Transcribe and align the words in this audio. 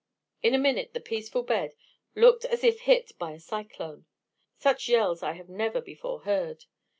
In 0.41 0.55
a 0.55 0.57
minute 0.57 0.95
the 0.95 0.99
peaceful 0.99 1.43
bed 1.43 1.75
looked 2.15 2.43
as 2.45 2.63
if 2.63 2.79
hit 2.79 3.11
by 3.19 3.33
a 3.33 3.39
cyclone. 3.39 4.07
Such 4.57 4.89
yells, 4.89 5.21
I 5.21 5.33
had 5.33 5.47
never 5.47 5.79
before 5.79 6.21
heard. 6.21 6.65